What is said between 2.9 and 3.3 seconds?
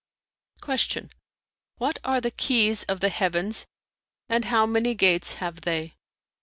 the